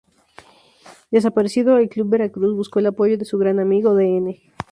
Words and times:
Desaparecido 1.11 1.77
el 1.77 1.87
Club 1.87 2.09
Veracruz, 2.09 2.55
buscó 2.55 2.79
el 2.79 2.87
apoyo 2.87 3.19
de 3.19 3.25
su 3.25 3.37
gran 3.37 3.59
amigo 3.59 3.93
Dn. 3.93 4.35